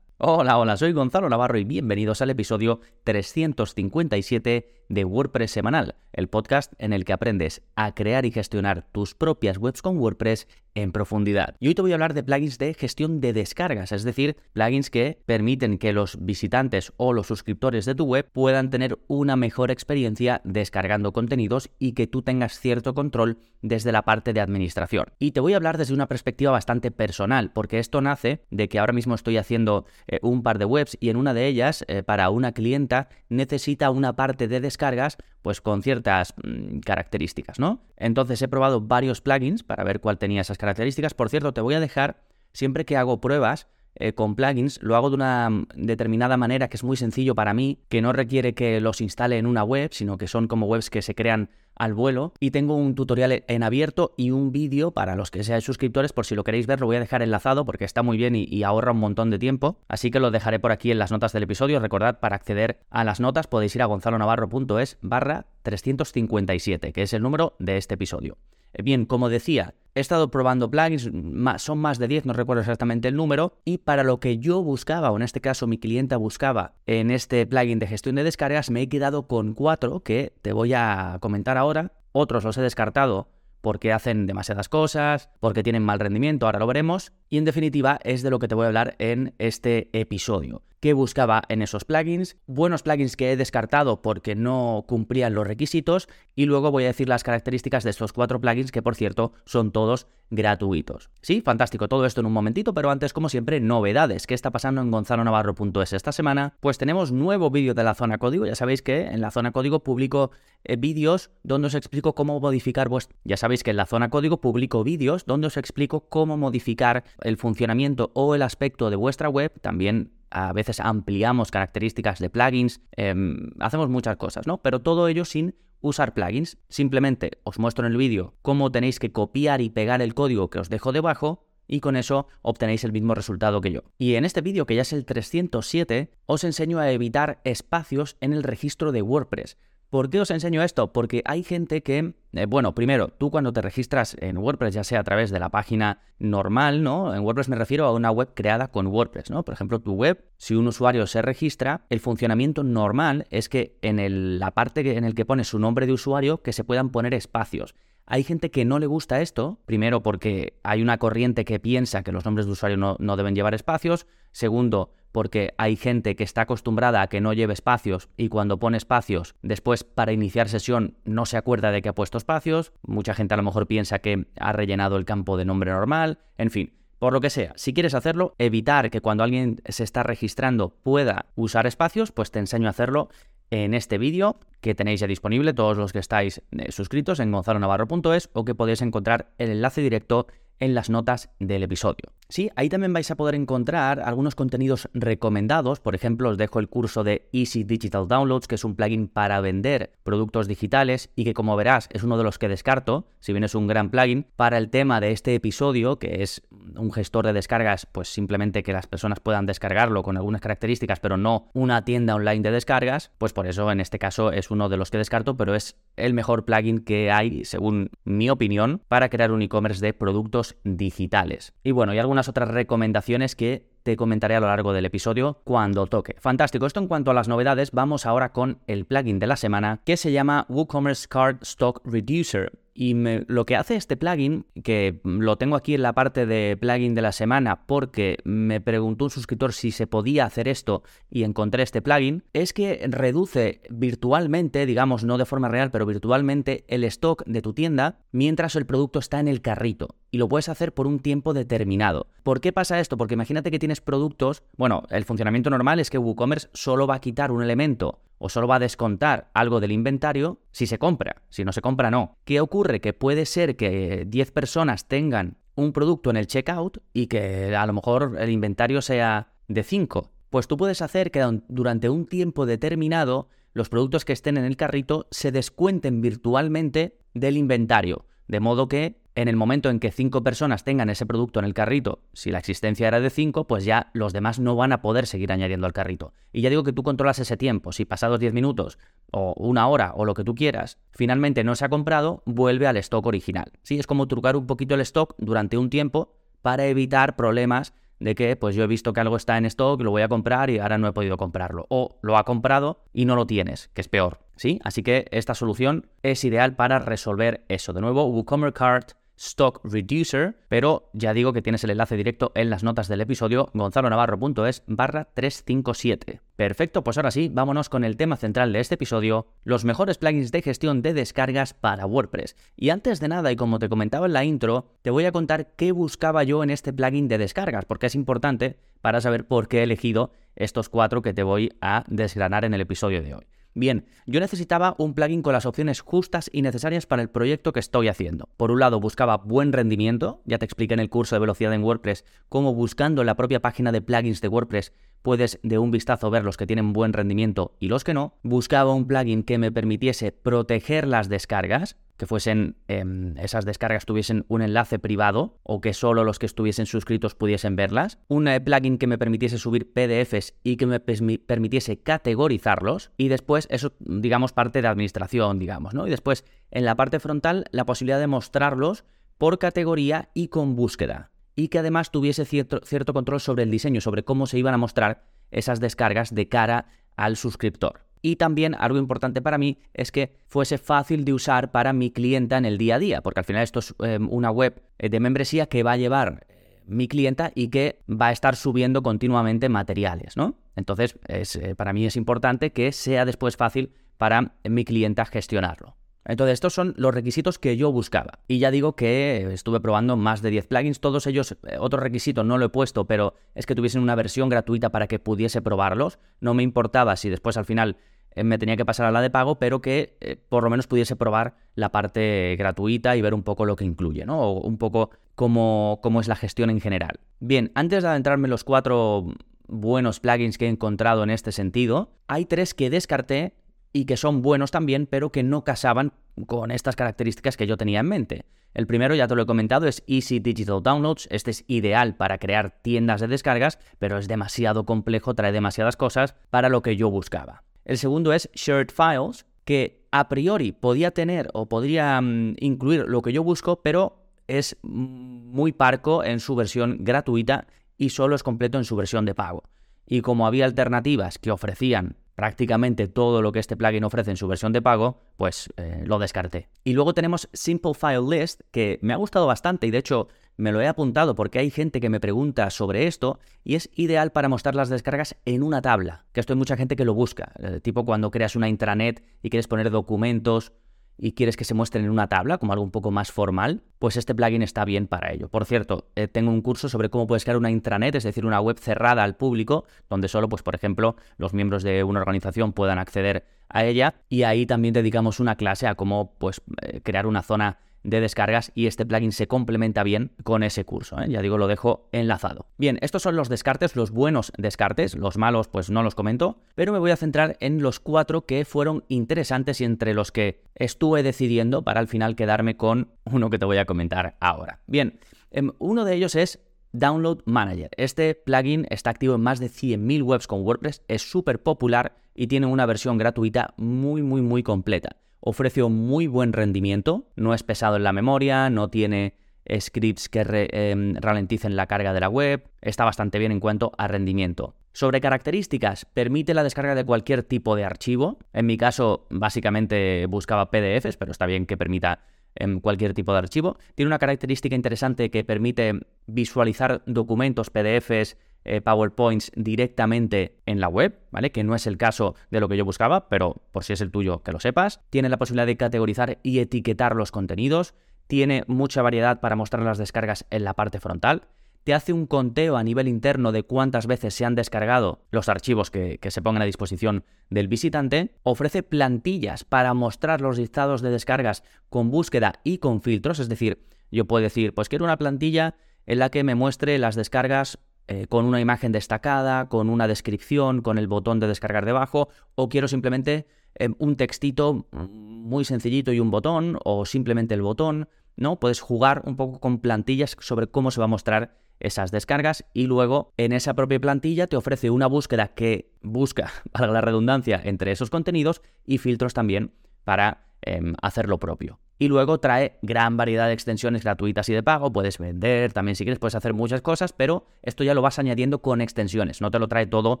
Hola, 0.18 0.56
hola, 0.56 0.78
soy 0.78 0.92
Gonzalo 0.92 1.28
Navarro 1.28 1.58
y 1.58 1.64
bienvenidos 1.64 2.22
al 2.22 2.30
episodio 2.30 2.80
357 3.04 4.85
de 4.88 5.04
WordPress 5.04 5.50
Semanal, 5.50 5.96
el 6.12 6.28
podcast 6.28 6.72
en 6.78 6.92
el 6.92 7.04
que 7.04 7.12
aprendes 7.12 7.62
a 7.74 7.94
crear 7.94 8.24
y 8.24 8.30
gestionar 8.30 8.86
tus 8.92 9.14
propias 9.14 9.58
webs 9.58 9.82
con 9.82 9.98
WordPress 9.98 10.48
en 10.76 10.92
profundidad. 10.92 11.56
Y 11.58 11.68
hoy 11.68 11.74
te 11.74 11.82
voy 11.82 11.92
a 11.92 11.94
hablar 11.94 12.14
de 12.14 12.22
plugins 12.22 12.58
de 12.58 12.74
gestión 12.74 13.20
de 13.20 13.32
descargas, 13.32 13.92
es 13.92 14.04
decir, 14.04 14.36
plugins 14.52 14.90
que 14.90 15.18
permiten 15.26 15.78
que 15.78 15.92
los 15.92 16.24
visitantes 16.24 16.92
o 16.98 17.12
los 17.12 17.26
suscriptores 17.26 17.86
de 17.86 17.94
tu 17.94 18.04
web 18.04 18.28
puedan 18.30 18.70
tener 18.70 18.98
una 19.08 19.36
mejor 19.36 19.70
experiencia 19.70 20.42
descargando 20.44 21.12
contenidos 21.12 21.70
y 21.78 21.92
que 21.92 22.06
tú 22.06 22.22
tengas 22.22 22.60
cierto 22.60 22.94
control 22.94 23.38
desde 23.62 23.90
la 23.90 24.02
parte 24.02 24.32
de 24.32 24.40
administración. 24.40 25.06
Y 25.18 25.32
te 25.32 25.40
voy 25.40 25.54
a 25.54 25.56
hablar 25.56 25.78
desde 25.78 25.94
una 25.94 26.08
perspectiva 26.08 26.50
bastante 26.50 26.90
personal, 26.90 27.50
porque 27.52 27.78
esto 27.78 28.00
nace 28.00 28.42
de 28.50 28.68
que 28.68 28.78
ahora 28.78 28.92
mismo 28.92 29.14
estoy 29.14 29.38
haciendo 29.38 29.86
eh, 30.06 30.18
un 30.22 30.42
par 30.42 30.58
de 30.58 30.66
webs 30.66 30.96
y 31.00 31.08
en 31.08 31.16
una 31.16 31.32
de 31.32 31.46
ellas, 31.46 31.84
eh, 31.88 32.02
para 32.02 32.28
una 32.30 32.52
clienta, 32.52 33.08
necesita 33.28 33.90
una 33.90 34.14
parte 34.14 34.46
de 34.46 34.60
descargas 34.76 35.16
pues 35.42 35.60
con 35.60 35.82
ciertas 35.82 36.34
mm, 36.42 36.80
características, 36.80 37.58
¿no? 37.58 37.80
Entonces 37.96 38.42
he 38.42 38.48
probado 38.48 38.80
varios 38.80 39.20
plugins 39.20 39.62
para 39.62 39.84
ver 39.84 40.00
cuál 40.00 40.18
tenía 40.18 40.42
esas 40.42 40.58
características. 40.58 41.14
Por 41.14 41.30
cierto, 41.30 41.52
te 41.52 41.60
voy 41.60 41.74
a 41.74 41.80
dejar, 41.80 42.20
siempre 42.52 42.84
que 42.84 42.96
hago 42.96 43.20
pruebas, 43.20 43.66
eh, 43.98 44.12
con 44.12 44.34
plugins 44.34 44.78
lo 44.82 44.96
hago 44.96 45.10
de 45.10 45.16
una 45.16 45.50
mm, 45.50 45.66
determinada 45.76 46.36
manera 46.36 46.68
que 46.68 46.76
es 46.76 46.84
muy 46.84 46.96
sencillo 46.96 47.34
para 47.34 47.54
mí, 47.54 47.78
que 47.88 48.02
no 48.02 48.12
requiere 48.12 48.54
que 48.54 48.80
los 48.80 49.00
instale 49.00 49.38
en 49.38 49.46
una 49.46 49.64
web, 49.64 49.90
sino 49.92 50.18
que 50.18 50.28
son 50.28 50.48
como 50.48 50.66
webs 50.66 50.90
que 50.90 51.02
se 51.02 51.14
crean 51.14 51.50
al 51.76 51.94
vuelo. 51.94 52.32
Y 52.40 52.50
tengo 52.50 52.74
un 52.74 52.94
tutorial 52.94 53.44
en 53.46 53.62
abierto 53.62 54.14
y 54.16 54.30
un 54.30 54.50
vídeo 54.50 54.90
para 54.90 55.14
los 55.14 55.30
que 55.30 55.44
seáis 55.44 55.64
suscriptores, 55.64 56.12
por 56.12 56.26
si 56.26 56.34
lo 56.34 56.44
queréis 56.44 56.66
ver, 56.66 56.80
lo 56.80 56.86
voy 56.86 56.96
a 56.96 57.00
dejar 57.00 57.22
enlazado 57.22 57.64
porque 57.64 57.84
está 57.84 58.02
muy 58.02 58.16
bien 58.16 58.34
y, 58.34 58.62
ahorra 58.62 58.92
un 58.92 58.98
montón 58.98 59.30
de 59.30 59.38
tiempo. 59.38 59.78
Así 59.88 60.10
que 60.10 60.20
lo 60.20 60.30
dejaré 60.30 60.58
por 60.58 60.72
aquí 60.72 60.90
en 60.90 60.98
las 60.98 61.12
notas 61.12 61.32
del 61.32 61.44
episodio. 61.44 61.78
Recordad, 61.78 62.18
para 62.18 62.36
acceder 62.36 62.80
a 62.90 63.04
las 63.04 63.20
notas 63.20 63.46
podéis 63.46 63.76
ir 63.76 63.82
a 63.82 63.86
gonzalonavarro.es 63.86 64.98
barra 65.02 65.46
357, 65.62 66.92
que 66.92 67.02
es 67.02 67.12
el 67.12 67.22
número 67.22 67.54
de 67.58 67.76
este 67.76 67.94
episodio. 67.94 68.38
Bien, 68.82 69.06
como 69.06 69.28
decía, 69.28 69.74
he 69.96 70.00
estado 70.00 70.30
probando 70.30 70.70
plugins, 70.70 71.10
son 71.56 71.78
más 71.78 71.98
de 71.98 72.06
10, 72.06 72.26
no 72.26 72.34
recuerdo 72.34 72.60
exactamente 72.60 73.08
el 73.08 73.16
número, 73.16 73.54
y 73.64 73.78
para 73.78 74.04
lo 74.04 74.20
que 74.20 74.36
yo 74.36 74.62
buscaba, 74.62 75.10
o 75.10 75.16
en 75.16 75.22
este 75.22 75.40
caso 75.40 75.66
mi 75.66 75.78
clienta 75.78 76.18
buscaba 76.18 76.74
en 76.84 77.10
este 77.10 77.46
plugin 77.46 77.78
de 77.78 77.86
gestión 77.86 78.14
de 78.14 78.22
descargas, 78.22 78.70
me 78.70 78.82
he 78.82 78.88
quedado 78.90 79.26
con 79.26 79.54
cuatro 79.54 80.00
que 80.00 80.34
te 80.42 80.52
voy 80.52 80.74
a 80.74 81.16
comentar 81.20 81.56
ahora. 81.56 81.92
Otros 82.12 82.44
los 82.44 82.56
he 82.58 82.62
descartado 82.62 83.28
porque 83.66 83.92
hacen 83.92 84.28
demasiadas 84.28 84.68
cosas, 84.68 85.28
porque 85.40 85.64
tienen 85.64 85.82
mal 85.82 85.98
rendimiento, 85.98 86.46
ahora 86.46 86.60
lo 86.60 86.68
veremos, 86.68 87.10
y 87.28 87.36
en 87.36 87.44
definitiva 87.44 87.98
es 88.04 88.22
de 88.22 88.30
lo 88.30 88.38
que 88.38 88.46
te 88.46 88.54
voy 88.54 88.62
a 88.62 88.68
hablar 88.68 88.94
en 89.00 89.34
este 89.38 89.90
episodio. 89.92 90.62
¿Qué 90.78 90.92
buscaba 90.92 91.42
en 91.48 91.62
esos 91.62 91.84
plugins? 91.84 92.36
Buenos 92.46 92.84
plugins 92.84 93.16
que 93.16 93.32
he 93.32 93.36
descartado 93.36 94.02
porque 94.02 94.36
no 94.36 94.84
cumplían 94.86 95.34
los 95.34 95.48
requisitos 95.48 96.06
y 96.36 96.44
luego 96.44 96.70
voy 96.70 96.84
a 96.84 96.86
decir 96.86 97.08
las 97.08 97.24
características 97.24 97.82
de 97.82 97.90
estos 97.90 98.12
cuatro 98.12 98.40
plugins 98.40 98.70
que 98.70 98.82
por 98.82 98.94
cierto 98.94 99.32
son 99.46 99.72
todos 99.72 100.06
gratuitos. 100.30 101.10
Sí, 101.22 101.40
fantástico, 101.40 101.88
todo 101.88 102.06
esto 102.06 102.20
en 102.20 102.26
un 102.26 102.32
momentito, 102.32 102.74
pero 102.74 102.90
antes 102.90 103.12
como 103.12 103.28
siempre 103.28 103.60
novedades. 103.60 104.26
¿Qué 104.26 104.34
está 104.34 104.50
pasando 104.50 104.80
en 104.80 104.90
gonzalonavarro.es 104.90 105.92
esta 105.92 106.12
semana? 106.12 106.54
Pues 106.60 106.78
tenemos 106.78 107.12
nuevo 107.12 107.50
vídeo 107.50 107.74
de 107.74 107.84
la 107.84 107.94
zona 107.94 108.18
código, 108.18 108.46
ya 108.46 108.54
sabéis 108.54 108.82
que 108.82 109.06
en 109.06 109.20
la 109.20 109.30
zona 109.30 109.52
código 109.52 109.82
publico 109.82 110.30
eh, 110.64 110.76
vídeos 110.76 111.30
donde 111.42 111.66
os 111.68 111.74
explico 111.74 112.14
cómo 112.14 112.40
modificar 112.40 112.88
vuestro... 112.88 113.16
Ya 113.24 113.36
sabéis 113.36 113.62
que 113.62 113.70
en 113.70 113.76
la 113.76 113.86
zona 113.86 114.10
código 114.10 114.40
publico 114.40 114.84
vídeos 114.84 115.26
donde 115.26 115.46
os 115.46 115.56
explico 115.56 116.08
cómo 116.08 116.36
modificar 116.36 117.04
el 117.22 117.36
funcionamiento 117.36 118.10
o 118.14 118.34
el 118.34 118.42
aspecto 118.42 118.90
de 118.90 118.96
vuestra 118.96 119.28
web, 119.28 119.52
también 119.60 120.12
a 120.30 120.52
veces 120.52 120.80
ampliamos 120.80 121.50
características 121.50 122.18
de 122.18 122.30
plugins, 122.30 122.80
em, 122.92 123.50
hacemos 123.60 123.88
muchas 123.88 124.16
cosas, 124.16 124.46
¿no? 124.46 124.58
Pero 124.58 124.80
todo 124.80 125.08
ello 125.08 125.24
sin 125.24 125.54
usar 125.80 126.14
plugins. 126.14 126.58
Simplemente 126.68 127.38
os 127.44 127.58
muestro 127.58 127.86
en 127.86 127.92
el 127.92 127.98
vídeo 127.98 128.34
cómo 128.42 128.72
tenéis 128.72 128.98
que 128.98 129.12
copiar 129.12 129.60
y 129.60 129.70
pegar 129.70 130.02
el 130.02 130.14
código 130.14 130.50
que 130.50 130.58
os 130.58 130.68
dejo 130.68 130.92
debajo 130.92 131.46
y 131.68 131.80
con 131.80 131.96
eso 131.96 132.26
obtenéis 132.42 132.84
el 132.84 132.92
mismo 132.92 133.14
resultado 133.14 133.60
que 133.60 133.72
yo. 133.72 133.82
Y 133.98 134.14
en 134.14 134.24
este 134.24 134.40
vídeo, 134.40 134.66
que 134.66 134.76
ya 134.76 134.82
es 134.82 134.92
el 134.92 135.04
307, 135.04 136.10
os 136.26 136.44
enseño 136.44 136.78
a 136.78 136.90
evitar 136.90 137.40
espacios 137.44 138.16
en 138.20 138.32
el 138.32 138.42
registro 138.42 138.92
de 138.92 139.02
WordPress. 139.02 139.56
¿Por 139.90 140.10
qué 140.10 140.20
os 140.20 140.30
enseño 140.32 140.62
esto? 140.62 140.92
Porque 140.92 141.22
hay 141.24 141.44
gente 141.44 141.82
que, 141.82 142.14
eh, 142.32 142.46
bueno, 142.46 142.74
primero, 142.74 143.08
tú 143.08 143.30
cuando 143.30 143.52
te 143.52 143.62
registras 143.62 144.16
en 144.20 144.36
WordPress, 144.36 144.74
ya 144.74 144.84
sea 144.84 145.00
a 145.00 145.04
través 145.04 145.30
de 145.30 145.38
la 145.38 145.48
página 145.48 146.00
normal, 146.18 146.82
¿no? 146.82 147.14
En 147.14 147.22
WordPress 147.22 147.48
me 147.48 147.56
refiero 147.56 147.86
a 147.86 147.92
una 147.92 148.10
web 148.10 148.30
creada 148.34 148.68
con 148.68 148.88
WordPress, 148.88 149.30
¿no? 149.30 149.44
Por 149.44 149.54
ejemplo, 149.54 149.78
tu 149.78 149.92
web, 149.92 150.24
si 150.38 150.54
un 150.54 150.66
usuario 150.66 151.06
se 151.06 151.22
registra, 151.22 151.86
el 151.88 152.00
funcionamiento 152.00 152.64
normal 152.64 153.26
es 153.30 153.48
que 153.48 153.78
en 153.82 154.40
la 154.40 154.50
parte 154.50 154.96
en 154.96 155.04
el 155.04 155.14
que 155.14 155.24
pone 155.24 155.44
su 155.44 155.60
nombre 155.60 155.86
de 155.86 155.92
usuario, 155.92 156.42
que 156.42 156.52
se 156.52 156.64
puedan 156.64 156.90
poner 156.90 157.14
espacios. 157.14 157.76
Hay 158.08 158.22
gente 158.22 158.52
que 158.52 158.64
no 158.64 158.78
le 158.78 158.86
gusta 158.86 159.20
esto, 159.20 159.58
primero 159.66 160.00
porque 160.00 160.54
hay 160.62 160.80
una 160.80 160.98
corriente 160.98 161.44
que 161.44 161.58
piensa 161.58 162.04
que 162.04 162.12
los 162.12 162.24
nombres 162.24 162.46
de 162.46 162.52
usuario 162.52 162.76
no, 162.76 163.16
deben 163.16 163.34
llevar 163.34 163.54
espacios, 163.54 164.06
segundo 164.30 164.92
porque 165.10 165.54
hay 165.58 165.76
gente 165.76 166.14
que 166.14 166.22
está 166.22 166.42
acostumbrada 166.42 167.02
a 167.02 167.08
que 167.08 167.20
no 167.20 167.32
lleve 167.32 167.54
espacios 167.54 168.08
y 168.16 168.28
cuando 168.28 168.58
pone 168.58 168.76
espacios, 168.76 169.34
después 169.42 169.82
para 169.82 170.12
iniciar 170.12 170.48
sesión 170.48 170.98
no 171.04 171.26
se 171.26 171.36
acuerda 171.36 171.72
de 171.72 171.82
que 171.82 171.88
ha 171.88 171.94
puesto 171.94 172.16
espacios, 172.16 172.72
mucha 172.82 173.14
gente 173.14 173.34
a 173.34 173.38
lo 173.38 173.42
mejor 173.42 173.66
piensa 173.66 173.98
que 173.98 174.26
ha 174.38 174.52
rellenado 174.52 174.98
el 174.98 175.04
campo 175.04 175.36
de 175.36 175.46
nombre 175.46 175.72
normal, 175.72 176.20
en 176.38 176.50
fin. 176.50 176.72
Por 176.98 177.12
lo 177.12 177.20
que 177.20 177.28
sea, 177.28 177.52
si 177.56 177.74
quieres 177.74 177.94
hacerlo, 177.94 178.34
evitar 178.38 178.90
que 178.90 179.02
cuando 179.02 179.22
alguien 179.22 179.60
se 179.66 179.84
está 179.84 180.02
registrando 180.02 180.70
pueda 180.70 181.26
usar 181.34 181.66
espacios, 181.66 182.10
pues 182.10 182.30
te 182.30 182.38
enseño 182.38 182.68
a 182.68 182.70
hacerlo 182.70 183.10
en 183.50 183.74
este 183.74 183.98
vídeo 183.98 184.38
que 184.60 184.74
tenéis 184.74 185.00
ya 185.00 185.06
disponible 185.06 185.52
todos 185.54 185.76
los 185.76 185.92
que 185.92 185.98
estáis 185.98 186.42
eh, 186.52 186.72
suscritos 186.72 187.20
en 187.20 187.30
gonzalonavarro.es 187.32 188.30
o 188.32 188.44
que 188.44 188.54
podéis 188.54 188.82
encontrar 188.82 189.32
el 189.38 189.50
enlace 189.50 189.80
directo 189.80 190.26
en 190.58 190.74
las 190.74 190.90
notas 190.90 191.30
del 191.38 191.62
episodio. 191.62 192.12
Sí, 192.28 192.50
ahí 192.56 192.68
también 192.68 192.92
vais 192.92 193.10
a 193.10 193.16
poder 193.16 193.36
encontrar 193.36 194.00
algunos 194.00 194.34
contenidos 194.34 194.88
recomendados. 194.94 195.78
Por 195.78 195.94
ejemplo, 195.94 196.30
os 196.30 196.36
dejo 196.36 196.58
el 196.58 196.68
curso 196.68 197.04
de 197.04 197.28
Easy 197.32 197.62
Digital 197.62 198.08
Downloads, 198.08 198.48
que 198.48 198.56
es 198.56 198.64
un 198.64 198.74
plugin 198.74 199.06
para 199.06 199.40
vender 199.40 199.92
productos 200.02 200.48
digitales 200.48 201.10
y 201.14 201.24
que 201.24 201.34
como 201.34 201.54
verás 201.54 201.88
es 201.92 202.02
uno 202.02 202.18
de 202.18 202.24
los 202.24 202.38
que 202.38 202.48
descarto, 202.48 203.06
si 203.20 203.32
bien 203.32 203.44
es 203.44 203.54
un 203.54 203.68
gran 203.68 203.90
plugin, 203.90 204.26
para 204.34 204.58
el 204.58 204.70
tema 204.70 205.00
de 205.00 205.12
este 205.12 205.36
episodio, 205.36 206.00
que 206.00 206.22
es 206.22 206.42
un 206.76 206.92
gestor 206.92 207.26
de 207.26 207.32
descargas, 207.32 207.86
pues 207.86 208.08
simplemente 208.08 208.64
que 208.64 208.72
las 208.72 208.88
personas 208.88 209.20
puedan 209.20 209.46
descargarlo 209.46 210.02
con 210.02 210.16
algunas 210.16 210.40
características, 210.40 210.98
pero 210.98 211.16
no 211.16 211.48
una 211.54 211.84
tienda 211.84 212.16
online 212.16 212.42
de 212.42 212.50
descargas, 212.50 213.12
pues 213.18 213.32
por 213.32 213.46
eso 213.46 213.70
en 213.70 213.80
este 213.80 214.00
caso 214.00 214.32
es 214.32 214.50
uno 214.50 214.68
de 214.68 214.76
los 214.76 214.90
que 214.90 214.98
descarto, 214.98 215.36
pero 215.36 215.54
es 215.54 215.76
el 215.96 216.12
mejor 216.12 216.44
plugin 216.44 216.80
que 216.80 217.12
hay, 217.12 217.44
según 217.44 217.90
mi 218.04 218.30
opinión, 218.30 218.82
para 218.88 219.08
crear 219.08 219.30
un 219.30 219.42
e-commerce 219.42 219.84
de 219.84 219.94
productos 219.94 220.56
digitales. 220.64 221.54
Y 221.62 221.70
bueno, 221.70 221.94
y 221.94 221.98
algunas 222.16 222.28
otras 222.30 222.48
recomendaciones 222.48 223.36
que 223.36 223.68
te 223.82 223.94
comentaré 223.94 224.36
a 224.36 224.40
lo 224.40 224.46
largo 224.46 224.72
del 224.72 224.86
episodio 224.86 225.42
cuando 225.44 225.86
toque. 225.86 226.16
Fantástico, 226.18 226.64
esto 226.64 226.80
en 226.80 226.88
cuanto 226.88 227.10
a 227.10 227.14
las 227.14 227.28
novedades, 227.28 227.72
vamos 227.72 228.06
ahora 228.06 228.32
con 228.32 228.58
el 228.66 228.86
plugin 228.86 229.18
de 229.18 229.26
la 229.26 229.36
semana 229.36 229.82
que 229.84 229.98
se 229.98 230.12
llama 230.12 230.46
WooCommerce 230.48 231.08
Card 231.08 231.42
Stock 231.42 231.82
Reducer. 231.84 232.65
Y 232.78 232.94
lo 232.94 233.46
que 233.46 233.56
hace 233.56 233.74
este 233.74 233.96
plugin, 233.96 234.44
que 234.62 235.00
lo 235.02 235.38
tengo 235.38 235.56
aquí 235.56 235.74
en 235.74 235.82
la 235.82 235.94
parte 235.94 236.26
de 236.26 236.58
plugin 236.60 236.94
de 236.94 237.00
la 237.00 237.12
semana 237.12 237.64
porque 237.64 238.18
me 238.24 238.60
preguntó 238.60 239.06
un 239.06 239.10
suscriptor 239.10 239.54
si 239.54 239.70
se 239.70 239.86
podía 239.86 240.26
hacer 240.26 240.46
esto 240.46 240.82
y 241.10 241.22
encontré 241.22 241.62
este 241.62 241.80
plugin, 241.80 242.24
es 242.34 242.52
que 242.52 242.86
reduce 242.90 243.62
virtualmente, 243.70 244.66
digamos 244.66 245.04
no 245.04 245.16
de 245.16 245.24
forma 245.24 245.48
real, 245.48 245.70
pero 245.70 245.86
virtualmente 245.86 246.66
el 246.68 246.84
stock 246.84 247.24
de 247.24 247.40
tu 247.40 247.54
tienda 247.54 247.98
mientras 248.12 248.56
el 248.56 248.66
producto 248.66 248.98
está 248.98 249.20
en 249.20 249.28
el 249.28 249.40
carrito. 249.40 249.94
Y 250.10 250.18
lo 250.18 250.28
puedes 250.28 250.50
hacer 250.50 250.74
por 250.74 250.86
un 250.86 250.98
tiempo 250.98 251.32
determinado. 251.32 252.08
¿Por 252.22 252.42
qué 252.42 252.52
pasa 252.52 252.78
esto? 252.78 252.98
Porque 252.98 253.14
imagínate 253.14 253.50
que 253.50 253.58
tienes 253.58 253.80
productos, 253.80 254.42
bueno, 254.58 254.82
el 254.90 255.06
funcionamiento 255.06 255.48
normal 255.48 255.80
es 255.80 255.88
que 255.88 255.96
WooCommerce 255.96 256.48
solo 256.52 256.86
va 256.86 256.96
a 256.96 257.00
quitar 257.00 257.32
un 257.32 257.42
elemento 257.42 258.00
o 258.18 258.28
solo 258.28 258.48
va 258.48 258.56
a 258.56 258.60
descontar 258.60 259.30
algo 259.34 259.60
del 259.60 259.72
inventario 259.72 260.40
si 260.50 260.66
se 260.66 260.78
compra. 260.78 261.22
Si 261.28 261.44
no 261.44 261.52
se 261.52 261.60
compra, 261.60 261.90
no. 261.90 262.16
¿Qué 262.24 262.40
ocurre? 262.40 262.80
Que 262.80 262.92
puede 262.92 263.26
ser 263.26 263.56
que 263.56 264.04
10 264.06 264.30
personas 264.32 264.88
tengan 264.88 265.36
un 265.54 265.72
producto 265.72 266.10
en 266.10 266.16
el 266.16 266.26
checkout 266.26 266.78
y 266.92 267.06
que 267.06 267.54
a 267.54 267.66
lo 267.66 267.72
mejor 267.72 268.16
el 268.18 268.30
inventario 268.30 268.82
sea 268.82 269.32
de 269.48 269.62
5. 269.62 270.10
Pues 270.30 270.48
tú 270.48 270.56
puedes 270.56 270.82
hacer 270.82 271.10
que 271.10 271.40
durante 271.48 271.88
un 271.88 272.06
tiempo 272.06 272.46
determinado 272.46 273.28
los 273.52 273.68
productos 273.68 274.04
que 274.04 274.12
estén 274.12 274.36
en 274.36 274.44
el 274.44 274.56
carrito 274.56 275.06
se 275.10 275.32
descuenten 275.32 276.02
virtualmente 276.02 276.98
del 277.14 277.38
inventario. 277.38 278.04
De 278.28 278.40
modo 278.40 278.68
que 278.68 279.00
en 279.16 279.28
el 279.28 279.34
momento 279.34 279.70
en 279.70 279.80
que 279.80 279.90
cinco 279.90 280.22
personas 280.22 280.62
tengan 280.62 280.90
ese 280.90 281.06
producto 281.06 281.38
en 281.38 281.46
el 281.46 281.54
carrito, 281.54 282.00
si 282.12 282.30
la 282.30 282.38
existencia 282.38 282.86
era 282.86 283.00
de 283.00 283.08
cinco, 283.08 283.46
pues 283.46 283.64
ya 283.64 283.90
los 283.94 284.12
demás 284.12 284.38
no 284.38 284.54
van 284.56 284.72
a 284.72 284.82
poder 284.82 285.06
seguir 285.06 285.32
añadiendo 285.32 285.66
al 285.66 285.72
carrito. 285.72 286.12
Y 286.32 286.42
ya 286.42 286.50
digo 286.50 286.64
que 286.64 286.74
tú 286.74 286.82
controlas 286.82 287.18
ese 287.18 287.38
tiempo. 287.38 287.72
Si 287.72 287.86
pasados 287.86 288.20
10 288.20 288.34
minutos 288.34 288.78
o 289.10 289.32
una 289.38 289.68
hora 289.68 289.92
o 289.96 290.04
lo 290.04 290.12
que 290.12 290.22
tú 290.22 290.34
quieras, 290.34 290.78
finalmente 290.92 291.44
no 291.44 291.56
se 291.56 291.64
ha 291.64 291.70
comprado, 291.70 292.22
vuelve 292.26 292.66
al 292.66 292.76
stock 292.76 293.06
original. 293.06 293.52
Sí, 293.62 293.78
es 293.78 293.86
como 293.86 294.06
trucar 294.06 294.36
un 294.36 294.46
poquito 294.46 294.74
el 294.74 294.82
stock 294.82 295.14
durante 295.16 295.56
un 295.56 295.70
tiempo 295.70 296.12
para 296.42 296.66
evitar 296.66 297.16
problemas 297.16 297.72
de 297.98 298.14
que 298.14 298.36
pues 298.36 298.54
yo 298.54 298.64
he 298.64 298.66
visto 298.66 298.92
que 298.92 299.00
algo 299.00 299.16
está 299.16 299.38
en 299.38 299.46
stock, 299.46 299.80
lo 299.80 299.90
voy 299.90 300.02
a 300.02 300.08
comprar 300.08 300.50
y 300.50 300.58
ahora 300.58 300.76
no 300.76 300.88
he 300.88 300.92
podido 300.92 301.16
comprarlo. 301.16 301.64
O 301.70 301.98
lo 302.02 302.18
ha 302.18 302.24
comprado 302.24 302.84
y 302.92 303.06
no 303.06 303.16
lo 303.16 303.26
tienes, 303.26 303.68
que 303.68 303.80
es 303.80 303.88
peor. 303.88 304.20
¿Sí? 304.36 304.60
Así 304.62 304.82
que 304.82 305.06
esta 305.10 305.34
solución 305.34 305.86
es 306.02 306.22
ideal 306.22 306.54
para 306.54 306.78
resolver 306.78 307.46
eso. 307.48 307.72
De 307.72 307.80
nuevo, 307.80 308.04
WooCommerce 308.04 308.52
Cart 308.52 308.92
Stock 309.16 309.60
Reducer, 309.64 310.36
pero 310.48 310.90
ya 310.92 311.14
digo 311.14 311.32
que 311.32 311.42
tienes 311.42 311.64
el 311.64 311.70
enlace 311.70 311.96
directo 311.96 312.32
en 312.34 312.50
las 312.50 312.62
notas 312.62 312.88
del 312.88 313.00
episodio 313.00 313.50
gonzalonavarro.es 313.54 314.62
barra 314.66 315.08
357. 315.14 316.20
Perfecto, 316.36 316.84
pues 316.84 316.98
ahora 316.98 317.10
sí, 317.10 317.30
vámonos 317.32 317.68
con 317.68 317.82
el 317.84 317.96
tema 317.96 318.16
central 318.16 318.52
de 318.52 318.60
este 318.60 318.74
episodio, 318.74 319.26
los 319.44 319.64
mejores 319.64 319.98
plugins 319.98 320.32
de 320.32 320.42
gestión 320.42 320.82
de 320.82 320.92
descargas 320.92 321.54
para 321.54 321.86
WordPress. 321.86 322.36
Y 322.56 322.70
antes 322.70 323.00
de 323.00 323.08
nada, 323.08 323.32
y 323.32 323.36
como 323.36 323.58
te 323.58 323.68
comentaba 323.68 324.06
en 324.06 324.12
la 324.12 324.24
intro, 324.24 324.66
te 324.82 324.90
voy 324.90 325.06
a 325.06 325.12
contar 325.12 325.54
qué 325.56 325.72
buscaba 325.72 326.24
yo 326.24 326.42
en 326.42 326.50
este 326.50 326.72
plugin 326.72 327.08
de 327.08 327.18
descargas, 327.18 327.64
porque 327.64 327.86
es 327.86 327.94
importante 327.94 328.58
para 328.82 329.00
saber 329.00 329.26
por 329.26 329.48
qué 329.48 329.60
he 329.60 329.62
elegido 329.62 330.12
estos 330.36 330.68
cuatro 330.68 331.02
que 331.02 331.14
te 331.14 331.22
voy 331.22 331.50
a 331.60 331.84
desgranar 331.88 332.44
en 332.44 332.54
el 332.54 332.60
episodio 332.60 333.02
de 333.02 333.14
hoy. 333.14 333.26
Bien, 333.56 333.86
yo 334.04 334.20
necesitaba 334.20 334.74
un 334.76 334.92
plugin 334.92 335.22
con 335.22 335.32
las 335.32 335.46
opciones 335.46 335.80
justas 335.80 336.28
y 336.30 336.42
necesarias 336.42 336.84
para 336.84 337.00
el 337.00 337.08
proyecto 337.08 337.54
que 337.54 337.60
estoy 337.60 337.88
haciendo. 337.88 338.28
Por 338.36 338.50
un 338.50 338.60
lado, 338.60 338.80
buscaba 338.80 339.16
buen 339.16 339.54
rendimiento, 339.54 340.20
ya 340.26 340.36
te 340.36 340.44
expliqué 340.44 340.74
en 340.74 340.80
el 340.80 340.90
curso 340.90 341.16
de 341.16 341.20
velocidad 341.20 341.54
en 341.54 341.64
WordPress 341.64 342.04
cómo 342.28 342.52
buscando 342.52 343.02
la 343.02 343.14
propia 343.14 343.40
página 343.40 343.72
de 343.72 343.80
plugins 343.80 344.20
de 344.20 344.28
WordPress 344.28 344.74
puedes 345.00 345.40
de 345.42 345.56
un 345.56 345.70
vistazo 345.70 346.10
ver 346.10 346.22
los 346.22 346.36
que 346.36 346.46
tienen 346.46 346.74
buen 346.74 346.92
rendimiento 346.92 347.56
y 347.58 347.68
los 347.68 347.82
que 347.82 347.94
no. 347.94 348.18
Buscaba 348.22 348.74
un 348.74 348.86
plugin 348.86 349.22
que 349.22 349.38
me 349.38 349.50
permitiese 349.50 350.12
proteger 350.12 350.86
las 350.86 351.08
descargas, 351.08 351.78
que 351.96 352.06
fuesen 352.06 352.56
em, 352.68 353.16
esas 353.18 353.44
descargas 353.44 353.86
tuviesen 353.86 354.24
un 354.28 354.42
enlace 354.42 354.78
privado 354.78 355.38
o 355.42 355.60
que 355.60 355.72
solo 355.72 356.04
los 356.04 356.18
que 356.18 356.26
estuviesen 356.26 356.66
suscritos 356.66 357.14
pudiesen 357.14 357.56
verlas, 357.56 357.98
un 358.08 358.28
eh, 358.28 358.40
plugin 358.40 358.78
que 358.78 358.86
me 358.86 358.98
permitiese 358.98 359.38
subir 359.38 359.72
PDFs 359.72 360.34
y 360.42 360.56
que 360.56 360.66
me 360.66 360.80
permitiese 360.80 361.78
categorizarlos 361.78 362.90
y 362.96 363.08
después 363.08 363.46
eso 363.50 363.72
digamos 363.80 364.32
parte 364.32 364.62
de 364.62 364.68
administración, 364.68 365.38
digamos, 365.38 365.74
¿no? 365.74 365.86
Y 365.86 365.90
después 365.90 366.24
en 366.50 366.64
la 366.64 366.74
parte 366.74 367.00
frontal 367.00 367.44
la 367.50 367.64
posibilidad 367.64 367.98
de 367.98 368.06
mostrarlos 368.06 368.84
por 369.18 369.38
categoría 369.38 370.10
y 370.14 370.28
con 370.28 370.56
búsqueda 370.56 371.10
y 371.34 371.48
que 371.48 371.58
además 371.58 371.90
tuviese 371.90 372.24
cierto, 372.24 372.60
cierto 372.64 372.92
control 372.94 373.20
sobre 373.20 373.44
el 373.44 373.50
diseño, 373.50 373.80
sobre 373.80 374.04
cómo 374.04 374.26
se 374.26 374.38
iban 374.38 374.54
a 374.54 374.58
mostrar 374.58 375.04
esas 375.30 375.60
descargas 375.60 376.14
de 376.14 376.28
cara 376.28 376.66
al 376.96 377.16
suscriptor. 377.16 377.85
Y 378.02 378.16
también 378.16 378.54
algo 378.54 378.78
importante 378.78 379.22
para 379.22 379.38
mí 379.38 379.58
es 379.74 379.90
que 379.90 380.12
fuese 380.26 380.58
fácil 380.58 381.04
de 381.04 381.12
usar 381.12 381.50
para 381.50 381.72
mi 381.72 381.90
clienta 381.90 382.38
en 382.38 382.44
el 382.44 382.58
día 382.58 382.76
a 382.76 382.78
día, 382.78 383.02
porque 383.02 383.20
al 383.20 383.24
final 383.24 383.42
esto 383.42 383.60
es 383.60 383.74
em, 383.80 384.08
una 384.10 384.30
web 384.30 384.62
eh, 384.78 384.88
de 384.88 385.00
membresía 385.00 385.46
que 385.46 385.62
va 385.62 385.72
a 385.72 385.76
llevar 385.76 386.26
eh, 386.28 386.62
mi 386.66 386.88
clienta 386.88 387.32
y 387.34 387.48
que 387.48 387.80
va 387.88 388.08
a 388.08 388.12
estar 388.12 388.36
subiendo 388.36 388.82
continuamente 388.82 389.48
materiales, 389.48 390.16
¿no? 390.16 390.36
Entonces, 390.56 390.98
eh, 391.08 391.54
para 391.54 391.72
mí 391.72 391.86
es 391.86 391.96
importante 391.96 392.52
que 392.52 392.72
sea 392.72 393.04
después 393.04 393.36
fácil 393.36 393.72
para 393.98 394.34
mi 394.44 394.64
clienta 394.64 395.04
gestionarlo. 395.04 395.76
Entonces, 396.06 396.34
estos 396.34 396.54
son 396.54 396.74
los 396.76 396.94
requisitos 396.94 397.38
que 397.38 397.56
yo 397.56 397.72
buscaba. 397.72 398.20
Y 398.28 398.38
ya 398.38 398.50
digo 398.50 398.76
que 398.76 399.28
estuve 399.32 399.60
probando 399.60 399.96
más 399.96 400.22
de 400.22 400.30
10 400.30 400.46
plugins, 400.46 400.80
todos 400.80 401.06
ellos, 401.06 401.36
otro 401.58 401.80
requisito 401.80 402.22
no 402.22 402.38
lo 402.38 402.46
he 402.46 402.48
puesto, 402.48 402.86
pero 402.86 403.14
es 403.34 403.44
que 403.44 403.54
tuviesen 403.54 403.82
una 403.82 403.94
versión 403.94 404.28
gratuita 404.28 404.70
para 404.70 404.86
que 404.86 404.98
pudiese 404.98 405.42
probarlos. 405.42 405.98
No 406.20 406.34
me 406.34 406.42
importaba 406.42 406.96
si 406.96 407.10
después 407.10 407.36
al 407.36 407.44
final 407.44 407.76
eh, 408.16 408.24
me 408.24 408.38
tenía 408.38 408.56
que 408.56 408.64
pasar 408.64 408.86
a 408.86 408.90
la 408.90 409.02
de 409.02 409.10
pago, 409.10 409.38
pero 409.38 409.60
que 409.60 409.96
eh, 410.00 410.16
por 410.16 410.42
lo 410.42 410.50
menos 410.50 410.66
pudiese 410.66 410.96
probar 410.96 411.36
la 411.54 411.70
parte 411.70 412.34
gratuita 412.38 412.96
y 412.96 413.02
ver 413.02 413.12
un 413.12 413.22
poco 413.22 413.44
lo 413.44 413.56
que 413.56 413.64
incluye, 413.64 414.06
¿no? 414.06 414.20
O 414.20 414.40
un 414.40 414.58
poco 414.58 414.90
cómo, 415.14 415.80
cómo 415.82 416.00
es 416.00 416.08
la 416.08 416.16
gestión 416.16 416.50
en 416.50 416.60
general. 416.60 417.00
Bien, 417.20 417.52
antes 417.54 417.82
de 417.82 417.90
adentrarme 417.90 418.26
en 418.26 418.30
los 418.30 418.44
cuatro 418.44 419.06
buenos 419.48 420.00
plugins 420.00 420.38
que 420.38 420.46
he 420.46 420.48
encontrado 420.48 421.02
en 421.02 421.10
este 421.10 421.30
sentido, 421.30 421.90
hay 422.08 422.24
tres 422.24 422.54
que 422.54 422.70
descarté 422.70 423.34
y 423.76 423.84
que 423.84 423.98
son 423.98 424.22
buenos 424.22 424.50
también, 424.50 424.86
pero 424.86 425.12
que 425.12 425.22
no 425.22 425.44
casaban 425.44 425.92
con 426.26 426.50
estas 426.50 426.76
características 426.76 427.36
que 427.36 427.46
yo 427.46 427.58
tenía 427.58 427.80
en 427.80 427.88
mente. 427.88 428.24
El 428.54 428.66
primero, 428.66 428.94
ya 428.94 429.06
te 429.06 429.14
lo 429.14 429.20
he 429.20 429.26
comentado, 429.26 429.66
es 429.66 429.82
Easy 429.86 430.18
Digital 430.18 430.62
Downloads. 430.62 431.08
Este 431.10 431.30
es 431.30 431.44
ideal 431.46 431.94
para 431.94 432.16
crear 432.16 432.58
tiendas 432.62 433.02
de 433.02 433.08
descargas, 433.08 433.58
pero 433.78 433.98
es 433.98 434.08
demasiado 434.08 434.64
complejo, 434.64 435.14
trae 435.14 435.30
demasiadas 435.30 435.76
cosas 435.76 436.14
para 436.30 436.48
lo 436.48 436.62
que 436.62 436.76
yo 436.76 436.90
buscaba. 436.90 437.42
El 437.66 437.76
segundo 437.76 438.14
es 438.14 438.30
Shared 438.32 438.70
Files, 438.70 439.26
que 439.44 439.86
a 439.90 440.08
priori 440.08 440.52
podía 440.52 440.92
tener 440.92 441.28
o 441.34 441.46
podría 441.46 442.00
mm, 442.00 442.36
incluir 442.38 442.86
lo 442.88 443.02
que 443.02 443.12
yo 443.12 443.22
busco, 443.22 443.60
pero 443.60 444.06
es 444.26 444.56
muy 444.62 445.52
parco 445.52 446.02
en 446.02 446.20
su 446.20 446.34
versión 446.34 446.78
gratuita 446.80 447.46
y 447.76 447.90
solo 447.90 448.16
es 448.16 448.22
completo 448.22 448.56
en 448.56 448.64
su 448.64 448.74
versión 448.74 449.04
de 449.04 449.14
pago. 449.14 449.42
Y 449.86 450.00
como 450.00 450.26
había 450.26 450.46
alternativas 450.46 451.18
que 451.18 451.30
ofrecían 451.30 451.96
prácticamente 452.16 452.88
todo 452.88 453.22
lo 453.22 453.30
que 453.30 453.38
este 453.38 453.56
plugin 453.56 453.84
ofrece 453.84 454.10
en 454.10 454.16
su 454.16 454.26
versión 454.26 454.52
de 454.52 454.62
pago, 454.62 455.02
pues 455.16 455.48
eh, 455.56 455.84
lo 455.84 456.00
descarté. 456.00 456.48
Y 456.64 456.72
luego 456.72 456.94
tenemos 456.94 457.28
Simple 457.32 457.74
File 457.74 458.18
List, 458.18 458.40
que 458.50 458.80
me 458.82 458.92
ha 458.92 458.96
gustado 458.96 459.26
bastante 459.26 459.68
y 459.68 459.70
de 459.70 459.78
hecho 459.78 460.08
me 460.36 460.50
lo 460.50 460.60
he 460.60 460.66
apuntado 460.66 461.14
porque 461.14 461.38
hay 461.38 461.50
gente 461.50 461.80
que 461.80 461.90
me 461.90 462.00
pregunta 462.00 462.50
sobre 462.50 462.86
esto 462.86 463.20
y 463.44 463.54
es 463.54 463.70
ideal 463.74 464.12
para 464.12 464.28
mostrar 464.28 464.54
las 464.54 464.68
descargas 464.68 465.16
en 465.24 465.42
una 465.42 465.62
tabla, 465.62 466.04
que 466.12 466.20
esto 466.20 466.32
hay 466.32 466.38
mucha 466.38 466.56
gente 466.56 466.74
que 466.74 466.84
lo 466.84 466.94
busca, 466.94 467.32
eh, 467.38 467.60
tipo 467.60 467.84
cuando 467.84 468.10
creas 468.10 468.34
una 468.34 468.48
intranet 468.48 469.04
y 469.22 469.30
quieres 469.30 469.46
poner 469.46 469.70
documentos 469.70 470.52
y 470.98 471.12
quieres 471.12 471.36
que 471.36 471.44
se 471.44 471.54
muestren 471.54 471.84
en 471.84 471.90
una 471.90 472.08
tabla, 472.08 472.38
como 472.38 472.52
algo 472.52 472.64
un 472.64 472.70
poco 472.70 472.90
más 472.90 473.12
formal, 473.12 473.62
pues 473.78 473.96
este 473.96 474.14
plugin 474.14 474.42
está 474.42 474.64
bien 474.64 474.86
para 474.86 475.12
ello. 475.12 475.28
Por 475.28 475.44
cierto, 475.44 475.88
eh, 475.94 476.08
tengo 476.08 476.30
un 476.30 476.40
curso 476.40 476.68
sobre 476.68 476.88
cómo 476.88 477.06
puedes 477.06 477.24
crear 477.24 477.36
una 477.36 477.50
intranet, 477.50 477.94
es 477.94 478.04
decir, 478.04 478.24
una 478.24 478.40
web 478.40 478.58
cerrada 478.58 479.04
al 479.04 479.16
público, 479.16 479.64
donde 479.88 480.08
solo, 480.08 480.28
pues, 480.28 480.42
por 480.42 480.54
ejemplo, 480.54 480.96
los 481.18 481.34
miembros 481.34 481.62
de 481.62 481.84
una 481.84 482.00
organización 482.00 482.52
puedan 482.52 482.78
acceder 482.78 483.26
a 483.48 483.64
ella, 483.64 483.94
y 484.08 484.22
ahí 484.22 484.46
también 484.46 484.74
dedicamos 484.74 485.20
una 485.20 485.36
clase 485.36 485.66
a 485.66 485.74
cómo, 485.74 486.14
pues, 486.18 486.40
eh, 486.62 486.80
crear 486.82 487.06
una 487.06 487.22
zona 487.22 487.58
de 487.86 488.00
descargas 488.00 488.50
y 488.54 488.66
este 488.66 488.84
plugin 488.84 489.12
se 489.12 489.28
complementa 489.28 489.82
bien 489.82 490.10
con 490.24 490.42
ese 490.42 490.64
curso. 490.64 491.00
¿eh? 491.00 491.06
Ya 491.08 491.22
digo, 491.22 491.38
lo 491.38 491.46
dejo 491.46 491.88
enlazado. 491.92 492.46
Bien, 492.58 492.78
estos 492.82 493.02
son 493.02 493.16
los 493.16 493.28
descartes, 493.28 493.76
los 493.76 493.92
buenos 493.92 494.32
descartes, 494.36 494.96
los 494.96 495.16
malos 495.16 495.48
pues 495.48 495.70
no 495.70 495.82
los 495.82 495.94
comento, 495.94 496.38
pero 496.54 496.72
me 496.72 496.78
voy 496.78 496.90
a 496.90 496.96
centrar 496.96 497.36
en 497.40 497.62
los 497.62 497.80
cuatro 497.80 498.26
que 498.26 498.44
fueron 498.44 498.84
interesantes 498.88 499.60
y 499.60 499.64
entre 499.64 499.94
los 499.94 500.10
que 500.12 500.42
estuve 500.54 501.02
decidiendo 501.02 501.62
para 501.62 501.80
al 501.80 501.88
final 501.88 502.16
quedarme 502.16 502.56
con 502.56 502.90
uno 503.04 503.30
que 503.30 503.38
te 503.38 503.44
voy 503.44 503.58
a 503.58 503.66
comentar 503.66 504.16
ahora. 504.20 504.60
Bien, 504.66 504.98
em, 505.30 505.52
uno 505.58 505.84
de 505.84 505.94
ellos 505.94 506.16
es 506.16 506.40
Download 506.72 507.22
Manager. 507.24 507.70
Este 507.76 508.14
plugin 508.14 508.66
está 508.68 508.90
activo 508.90 509.14
en 509.14 509.22
más 509.22 509.38
de 509.38 509.48
100.000 509.48 510.02
webs 510.02 510.26
con 510.26 510.42
WordPress, 510.42 510.82
es 510.88 511.02
súper 511.02 511.42
popular 511.42 511.96
y 512.14 512.26
tiene 512.26 512.46
una 512.46 512.66
versión 512.66 512.98
gratuita 512.98 513.54
muy, 513.56 514.02
muy, 514.02 514.22
muy 514.22 514.42
completa 514.42 514.96
ofrece 515.26 515.64
un 515.64 515.88
muy 515.88 516.06
buen 516.06 516.32
rendimiento, 516.32 517.08
no 517.16 517.34
es 517.34 517.42
pesado 517.42 517.74
en 517.74 517.82
la 517.82 517.92
memoria, 517.92 518.48
no 518.48 518.68
tiene 518.68 519.14
scripts 519.58 520.08
que 520.08 520.48
em, 520.52 520.94
ralenticen 520.94 521.56
la 521.56 521.66
carga 521.66 521.92
de 521.92 521.98
la 521.98 522.08
web, 522.08 522.44
está 522.62 522.84
bastante 522.84 523.18
bien 523.18 523.32
en 523.32 523.40
cuanto 523.40 523.72
a 523.76 523.88
rendimiento. 523.88 524.54
Sobre 524.72 525.00
características, 525.00 525.84
permite 525.84 526.32
la 526.32 526.44
descarga 526.44 526.76
de 526.76 526.84
cualquier 526.84 527.24
tipo 527.24 527.56
de 527.56 527.64
archivo. 527.64 528.18
En 528.32 528.46
mi 528.46 528.56
caso, 528.56 529.08
básicamente 529.10 530.06
buscaba 530.06 530.52
PDFs, 530.52 530.96
pero 530.96 531.10
está 531.10 531.26
bien 531.26 531.46
que 531.46 531.56
permita 531.56 532.04
em, 532.36 532.60
cualquier 532.60 532.94
tipo 532.94 533.10
de 533.10 533.18
archivo. 533.18 533.56
Tiene 533.74 533.88
una 533.88 533.98
característica 533.98 534.54
interesante 534.54 535.10
que 535.10 535.24
permite 535.24 535.72
visualizar 536.06 536.82
documentos 536.86 537.50
PDFs 537.50 538.16
eh, 538.46 538.60
PowerPoints 538.60 539.32
directamente 539.34 540.38
en 540.46 540.60
la 540.60 540.68
web, 540.68 541.00
¿vale? 541.10 541.32
Que 541.32 541.44
no 541.44 541.54
es 541.54 541.66
el 541.66 541.76
caso 541.76 542.14
de 542.30 542.40
lo 542.40 542.48
que 542.48 542.56
yo 542.56 542.64
buscaba, 542.64 543.08
pero 543.08 543.42
por 543.52 543.64
si 543.64 543.72
es 543.72 543.80
el 543.80 543.90
tuyo, 543.90 544.22
que 544.22 544.32
lo 544.32 544.40
sepas. 544.40 544.80
Tiene 544.90 545.08
la 545.08 545.18
posibilidad 545.18 545.46
de 545.46 545.56
categorizar 545.56 546.18
y 546.22 546.38
etiquetar 546.38 546.96
los 546.96 547.10
contenidos. 547.10 547.74
Tiene 548.06 548.44
mucha 548.46 548.82
variedad 548.82 549.20
para 549.20 549.36
mostrar 549.36 549.62
las 549.62 549.78
descargas 549.78 550.26
en 550.30 550.44
la 550.44 550.54
parte 550.54 550.80
frontal. 550.80 551.22
Te 551.64 551.74
hace 551.74 551.92
un 551.92 552.06
conteo 552.06 552.56
a 552.56 552.62
nivel 552.62 552.86
interno 552.86 553.32
de 553.32 553.42
cuántas 553.42 553.88
veces 553.88 554.14
se 554.14 554.24
han 554.24 554.36
descargado 554.36 555.00
los 555.10 555.28
archivos 555.28 555.72
que, 555.72 555.98
que 555.98 556.12
se 556.12 556.22
pongan 556.22 556.42
a 556.42 556.46
disposición 556.46 557.02
del 557.28 557.48
visitante. 557.48 558.14
Ofrece 558.22 558.62
plantillas 558.62 559.42
para 559.42 559.74
mostrar 559.74 560.20
los 560.20 560.38
listados 560.38 560.80
de 560.80 560.90
descargas 560.90 561.42
con 561.68 561.90
búsqueda 561.90 562.34
y 562.44 562.58
con 562.58 562.82
filtros. 562.82 563.18
Es 563.18 563.28
decir, 563.28 563.66
yo 563.90 564.04
puedo 564.04 564.22
decir, 564.22 564.54
pues 564.54 564.68
quiero 564.68 564.84
una 564.84 564.96
plantilla 564.96 565.56
en 565.86 566.00
la 566.00 566.10
que 566.10 566.24
me 566.24 566.34
muestre 566.34 566.78
las 566.78 566.96
descargas 566.96 567.58
eh, 567.88 568.06
con 568.08 568.24
una 568.24 568.40
imagen 568.40 568.72
destacada, 568.72 569.48
con 569.48 569.70
una 569.70 569.86
descripción, 569.86 570.60
con 570.62 570.78
el 570.78 570.88
botón 570.88 571.20
de 571.20 571.28
descargar 571.28 571.64
debajo, 571.64 572.08
o 572.34 572.48
quiero 572.48 572.68
simplemente 572.68 573.26
eh, 573.54 573.68
un 573.78 573.96
textito 573.96 574.66
muy 574.72 575.44
sencillito 575.44 575.92
y 575.92 576.00
un 576.00 576.10
botón, 576.10 576.58
o 576.64 576.84
simplemente 576.84 577.34
el 577.34 577.42
botón, 577.42 577.88
¿no? 578.16 578.40
Puedes 578.40 578.60
jugar 578.60 579.02
un 579.04 579.16
poco 579.16 579.40
con 579.40 579.58
plantillas 579.58 580.16
sobre 580.18 580.48
cómo 580.48 580.70
se 580.70 580.80
va 580.80 580.84
a 580.84 580.88
mostrar 580.88 581.36
esas 581.60 581.90
descargas 581.90 582.44
y 582.52 582.66
luego 582.66 583.14
en 583.16 583.32
esa 583.32 583.54
propia 583.54 583.80
plantilla 583.80 584.26
te 584.26 584.36
ofrece 584.36 584.70
una 584.70 584.86
búsqueda 584.86 585.28
que 585.28 585.72
busca, 585.82 586.32
valga 586.52 586.72
la 586.72 586.80
redundancia, 586.80 587.40
entre 587.44 587.72
esos 587.72 587.90
contenidos 587.90 588.42
y 588.64 588.78
filtros 588.78 589.14
también 589.14 589.52
para 589.84 590.26
em, 590.42 590.74
hacer 590.82 591.08
lo 591.08 591.18
propio. 591.18 591.60
Y 591.78 591.88
luego 591.88 592.18
trae 592.18 592.58
gran 592.62 592.96
variedad 592.96 593.26
de 593.26 593.34
extensiones 593.34 593.84
gratuitas 593.84 594.28
y 594.28 594.32
de 594.32 594.42
pago. 594.42 594.72
Puedes 594.72 594.98
vender, 594.98 595.52
también 595.52 595.76
si 595.76 595.84
quieres 595.84 595.98
puedes 595.98 596.14
hacer 596.14 596.32
muchas 596.32 596.62
cosas, 596.62 596.92
pero 596.92 597.26
esto 597.42 597.64
ya 597.64 597.74
lo 597.74 597.82
vas 597.82 597.98
añadiendo 597.98 598.40
con 598.40 598.60
extensiones, 598.60 599.20
no 599.20 599.30
te 599.30 599.38
lo 599.38 599.48
trae 599.48 599.66
todo, 599.66 600.00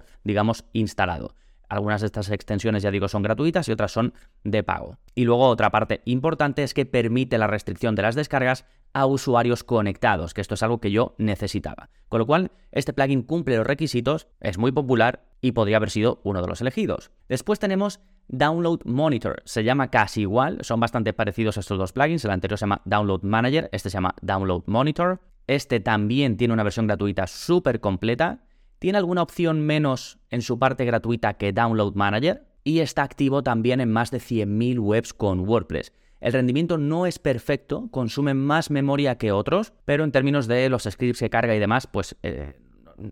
digamos, 0.24 0.64
instalado. 0.72 1.34
Algunas 1.68 2.00
de 2.00 2.06
estas 2.06 2.30
extensiones, 2.30 2.82
ya 2.82 2.90
digo, 2.90 3.08
son 3.08 3.22
gratuitas 3.22 3.68
y 3.68 3.72
otras 3.72 3.90
son 3.90 4.14
de 4.44 4.62
pago. 4.62 4.98
Y 5.14 5.24
luego 5.24 5.48
otra 5.48 5.70
parte 5.70 6.00
importante 6.04 6.62
es 6.62 6.74
que 6.74 6.86
permite 6.86 7.38
la 7.38 7.48
restricción 7.48 7.96
de 7.96 8.02
las 8.02 8.14
descargas 8.14 8.66
a 8.96 9.04
usuarios 9.04 9.62
conectados, 9.62 10.32
que 10.32 10.40
esto 10.40 10.54
es 10.54 10.62
algo 10.62 10.80
que 10.80 10.90
yo 10.90 11.14
necesitaba. 11.18 11.90
Con 12.08 12.18
lo 12.18 12.26
cual, 12.26 12.50
este 12.72 12.94
plugin 12.94 13.22
cumple 13.22 13.58
los 13.58 13.66
requisitos, 13.66 14.26
es 14.40 14.56
muy 14.56 14.72
popular 14.72 15.26
y 15.42 15.52
podría 15.52 15.76
haber 15.76 15.90
sido 15.90 16.22
uno 16.24 16.40
de 16.40 16.48
los 16.48 16.62
elegidos. 16.62 17.10
Después 17.28 17.58
tenemos 17.58 18.00
Download 18.28 18.80
Monitor, 18.86 19.42
se 19.44 19.64
llama 19.64 19.90
casi 19.90 20.22
igual, 20.22 20.60
son 20.62 20.80
bastante 20.80 21.12
parecidos 21.12 21.58
estos 21.58 21.76
dos 21.76 21.92
plugins, 21.92 22.24
el 22.24 22.30
anterior 22.30 22.58
se 22.58 22.62
llama 22.62 22.80
Download 22.86 23.22
Manager, 23.22 23.68
este 23.70 23.90
se 23.90 23.98
llama 23.98 24.14
Download 24.22 24.62
Monitor. 24.64 25.20
Este 25.46 25.78
también 25.78 26.38
tiene 26.38 26.54
una 26.54 26.64
versión 26.64 26.86
gratuita 26.86 27.26
súper 27.26 27.80
completa 27.80 28.40
tiene 28.78 28.98
alguna 28.98 29.22
opción 29.22 29.60
menos 29.60 30.18
en 30.30 30.42
su 30.42 30.58
parte 30.58 30.84
gratuita 30.84 31.34
que 31.34 31.52
Download 31.52 31.94
Manager 31.94 32.46
y 32.62 32.80
está 32.80 33.02
activo 33.02 33.42
también 33.42 33.80
en 33.80 33.90
más 33.90 34.10
de 34.10 34.18
100.000 34.18 34.78
webs 34.78 35.14
con 35.14 35.40
WordPress. 35.40 35.92
El 36.20 36.32
rendimiento 36.32 36.78
no 36.78 37.06
es 37.06 37.18
perfecto, 37.18 37.88
consume 37.90 38.34
más 38.34 38.70
memoria 38.70 39.16
que 39.18 39.32
otros, 39.32 39.72
pero 39.84 40.04
en 40.04 40.12
términos 40.12 40.46
de 40.46 40.68
los 40.68 40.84
scripts 40.84 41.20
que 41.20 41.30
carga 41.30 41.54
y 41.54 41.58
demás, 41.58 41.86
pues 41.86 42.16
eh, 42.22 42.58